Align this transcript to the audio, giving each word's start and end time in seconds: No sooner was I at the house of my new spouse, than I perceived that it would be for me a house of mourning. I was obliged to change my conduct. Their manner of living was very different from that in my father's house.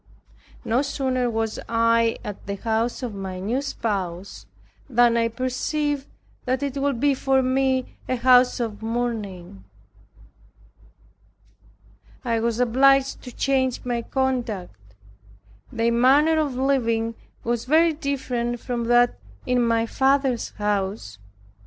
No 0.65 0.81
sooner 0.81 1.29
was 1.29 1.59
I 1.69 2.17
at 2.23 2.47
the 2.47 2.55
house 2.55 3.03
of 3.03 3.13
my 3.13 3.39
new 3.39 3.61
spouse, 3.61 4.47
than 4.89 5.15
I 5.15 5.27
perceived 5.27 6.07
that 6.45 6.63
it 6.63 6.75
would 6.79 6.99
be 6.99 7.13
for 7.13 7.43
me 7.43 7.97
a 8.09 8.15
house 8.15 8.59
of 8.59 8.81
mourning. 8.81 9.63
I 12.25 12.39
was 12.39 12.59
obliged 12.59 13.21
to 13.25 13.31
change 13.31 13.85
my 13.85 14.01
conduct. 14.01 14.95
Their 15.71 15.91
manner 15.91 16.39
of 16.39 16.55
living 16.55 17.13
was 17.43 17.65
very 17.65 17.93
different 17.93 18.59
from 18.59 18.85
that 18.85 19.19
in 19.45 19.61
my 19.63 19.85
father's 19.85 20.49
house. 20.57 21.19